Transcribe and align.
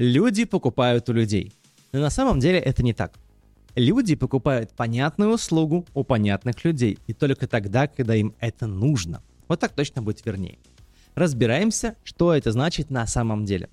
Люди 0.00 0.46
покупают 0.46 1.10
у 1.10 1.12
людей. 1.12 1.52
Но 1.92 2.00
на 2.00 2.08
самом 2.08 2.40
деле 2.40 2.58
это 2.58 2.82
не 2.82 2.94
так. 2.94 3.12
Люди 3.74 4.14
покупают 4.14 4.70
понятную 4.72 5.30
услугу 5.30 5.84
у 5.92 6.04
понятных 6.04 6.64
людей, 6.64 6.98
и 7.06 7.12
только 7.12 7.46
тогда, 7.46 7.86
когда 7.86 8.14
им 8.14 8.34
это 8.40 8.66
нужно. 8.66 9.22
Вот 9.46 9.60
так 9.60 9.72
точно 9.72 10.00
будет 10.00 10.24
вернее. 10.24 10.56
Разбираемся, 11.14 11.96
что 12.02 12.32
это 12.32 12.50
значит 12.50 12.88
на 12.88 13.06
самом 13.06 13.44
деле. 13.44 13.68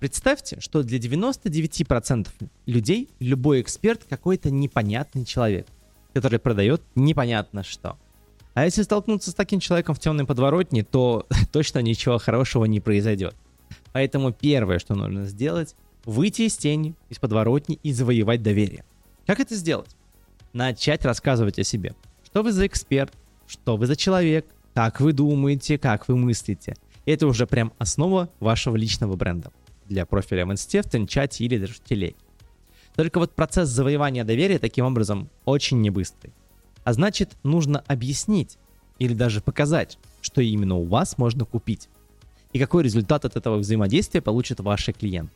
Представьте, 0.00 0.58
что 0.58 0.82
для 0.82 0.98
99% 0.98 2.26
людей 2.66 3.08
любой 3.20 3.60
эксперт 3.60 4.02
какой-то 4.02 4.50
непонятный 4.50 5.24
человек, 5.24 5.68
который 6.12 6.40
продает 6.40 6.82
непонятно 6.96 7.62
что. 7.62 8.00
А 8.54 8.64
если 8.64 8.82
столкнуться 8.82 9.30
с 9.30 9.34
таким 9.34 9.60
человеком 9.60 9.94
в 9.94 10.00
темной 10.00 10.26
подворотне, 10.26 10.82
то 10.82 11.28
точно 11.52 11.78
ничего 11.78 12.18
хорошего 12.18 12.64
не 12.64 12.80
произойдет. 12.80 13.36
Поэтому 13.92 14.32
первое, 14.32 14.78
что 14.78 14.94
нужно 14.94 15.26
сделать, 15.26 15.74
выйти 16.04 16.42
из 16.42 16.56
тени, 16.56 16.94
из 17.08 17.18
подворотни 17.18 17.78
и 17.82 17.92
завоевать 17.92 18.42
доверие. 18.42 18.84
Как 19.26 19.40
это 19.40 19.54
сделать? 19.54 19.94
Начать 20.52 21.04
рассказывать 21.04 21.58
о 21.58 21.64
себе. 21.64 21.94
Что 22.24 22.42
вы 22.42 22.52
за 22.52 22.66
эксперт, 22.66 23.12
что 23.46 23.76
вы 23.76 23.86
за 23.86 23.96
человек, 23.96 24.46
как 24.74 25.00
вы 25.00 25.12
думаете, 25.12 25.78
как 25.78 26.08
вы 26.08 26.16
мыслите. 26.16 26.74
Это 27.04 27.26
уже 27.26 27.46
прям 27.46 27.72
основа 27.78 28.30
вашего 28.40 28.76
личного 28.76 29.16
бренда 29.16 29.52
для 29.86 30.06
профиля 30.06 30.46
в 30.46 30.52
инсте, 30.52 30.82
в 30.82 30.88
тенчате 30.88 31.44
или 31.44 31.58
даже 31.58 31.74
в 31.74 31.80
телеге. 31.80 32.16
Только 32.94 33.18
вот 33.18 33.34
процесс 33.34 33.68
завоевания 33.68 34.24
доверия 34.24 34.58
таким 34.58 34.84
образом 34.84 35.28
очень 35.44 35.80
небыстрый. 35.80 36.32
А 36.84 36.92
значит, 36.92 37.36
нужно 37.42 37.80
объяснить 37.86 38.58
или 38.98 39.14
даже 39.14 39.40
показать, 39.40 39.98
что 40.20 40.40
именно 40.40 40.76
у 40.76 40.84
вас 40.84 41.18
можно 41.18 41.44
купить. 41.44 41.88
И 42.52 42.58
какой 42.58 42.82
результат 42.82 43.24
от 43.24 43.36
этого 43.36 43.56
взаимодействия 43.56 44.20
получат 44.20 44.60
ваши 44.60 44.92
клиенты. 44.92 45.32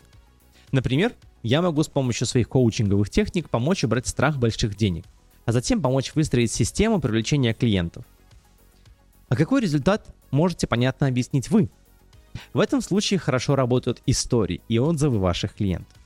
Например, 0.73 1.13
я 1.43 1.63
могу 1.63 1.83
с 1.83 1.89
помощью 1.89 2.27
своих 2.27 2.49
коучинговых 2.49 3.09
техник 3.09 3.49
помочь 3.49 3.85
убрать 3.85 4.07
страх 4.07 4.37
больших 4.37 4.77
денег, 4.77 5.05
а 5.45 5.53
затем 5.53 5.81
помочь 5.81 6.15
выстроить 6.15 6.53
систему 6.53 7.01
привлечения 7.01 7.55
клиентов. 7.55 8.05
А 9.29 9.37
какой 9.37 9.61
результат 9.61 10.07
можете 10.31 10.67
понятно 10.67 11.07
объяснить 11.07 11.51
вы? 11.51 11.71
В 12.53 12.61
этом 12.61 12.83
случае 12.83 13.19
хорошо 13.19 13.57
работают 13.57 14.03
истории 14.07 14.61
и 14.69 14.79
отзывы 14.79 15.19
ваших 15.19 15.55
клиентов. 15.55 15.97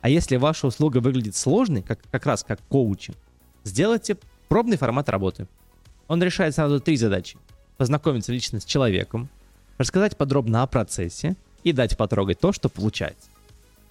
А 0.00 0.08
если 0.08 0.36
ваша 0.36 0.66
услуга 0.66 0.98
выглядит 0.98 1.36
сложной, 1.36 1.82
как, 1.82 2.00
как 2.10 2.26
раз 2.26 2.42
как 2.42 2.60
коучинг, 2.68 3.16
сделайте 3.64 4.18
пробный 4.48 4.76
формат 4.76 5.08
работы. 5.08 5.46
Он 6.08 6.22
решает 6.22 6.54
сразу 6.54 6.80
три 6.80 6.96
задачи. 6.96 7.38
Познакомиться 7.78 8.32
лично 8.32 8.60
с 8.60 8.64
человеком, 8.64 9.30
рассказать 9.78 10.16
подробно 10.16 10.62
о 10.62 10.66
процессе 10.66 11.36
и 11.64 11.72
дать 11.72 11.96
потрогать 11.96 12.40
то, 12.40 12.52
что 12.52 12.68
получается. 12.68 13.28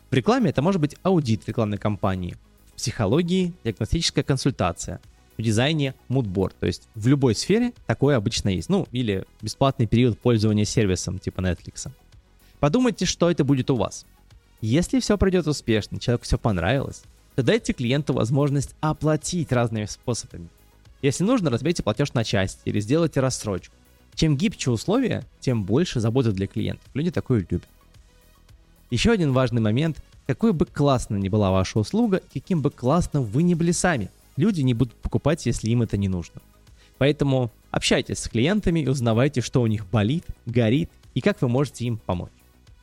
В 0.10 0.14
рекламе 0.14 0.50
это 0.50 0.62
может 0.62 0.82
быть 0.82 0.98
аудит 1.04 1.48
рекламной 1.48 1.78
кампании, 1.78 2.36
в 2.68 2.74
психологии 2.74 3.54
диагностическая 3.64 4.24
консультация, 4.24 5.00
в 5.38 5.42
дизайне 5.42 5.96
мудборд, 6.10 6.56
то 6.60 6.68
есть 6.68 6.88
в 6.96 7.08
любой 7.08 7.34
сфере 7.36 7.74
такое 7.88 8.18
обычно 8.18 8.50
есть, 8.50 8.70
ну 8.70 8.88
или 8.92 9.26
бесплатный 9.42 9.88
период 9.88 10.20
пользования 10.20 10.66
сервисом 10.66 11.18
типа 11.18 11.42
Netflix. 11.42 11.90
Подумайте, 12.60 13.06
что 13.06 13.32
это 13.32 13.44
будет 13.44 13.72
у 13.72 13.76
вас. 13.76 14.06
Если 14.62 15.00
все 15.00 15.18
пройдет 15.18 15.48
успешно, 15.48 16.00
человеку 16.00 16.26
все 16.26 16.38
понравилось, 16.38 17.04
то 17.36 17.44
дайте 17.44 17.74
клиенту 17.74 18.14
возможность 18.14 18.76
оплатить 18.82 19.52
разными 19.52 19.86
способами. 19.86 20.50
Если 21.02 21.24
нужно, 21.24 21.50
разбейте 21.50 21.82
платеж 21.82 22.14
на 22.14 22.24
части 22.24 22.62
или 22.66 22.80
сделайте 22.80 23.20
рассрочку. 23.20 23.74
Чем 24.22 24.38
гибче 24.38 24.70
условия, 24.70 25.26
тем 25.40 25.64
больше 25.64 26.00
заботы 26.00 26.32
для 26.32 26.46
клиентов. 26.46 26.88
Люди 26.94 27.10
такое 27.10 27.40
любят. 27.40 27.64
Еще 28.92 29.10
один 29.10 29.34
важный 29.34 29.62
момент. 29.62 29.98
Какой 30.28 30.54
бы 30.54 30.68
классно 30.68 31.16
ни 31.16 31.28
была 31.28 31.50
ваша 31.50 31.80
услуга, 31.80 32.22
каким 32.32 32.62
бы 32.62 32.70
классно 32.70 33.22
вы 33.22 33.42
ни 33.42 33.56
были 33.56 33.72
сами, 33.72 34.12
люди 34.38 34.62
не 34.62 34.76
будут 34.76 34.94
покупать, 34.94 35.48
если 35.48 35.72
им 35.72 35.82
это 35.82 35.98
не 35.98 36.08
нужно. 36.08 36.40
Поэтому 37.00 37.50
общайтесь 37.72 38.20
с 38.20 38.30
клиентами 38.30 38.82
и 38.82 38.88
узнавайте, 38.88 39.42
что 39.42 39.60
у 39.64 39.66
них 39.66 39.90
болит, 39.90 40.26
горит 40.46 40.92
и 41.16 41.22
как 41.22 41.42
вы 41.42 41.50
можете 41.50 41.86
им 41.86 41.98
помочь. 41.98 42.30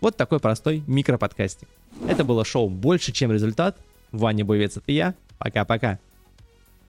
Вот 0.00 0.16
такой 0.16 0.40
простой 0.40 0.82
микроподкастик. 0.88 1.68
Это 2.08 2.24
было 2.24 2.44
шоу 2.44 2.68
«Больше, 2.68 3.12
чем 3.12 3.30
результат». 3.30 3.78
Ваня 4.10 4.44
Буевец, 4.44 4.76
это 4.76 4.90
я. 4.90 5.14
Пока-пока. 5.38 6.00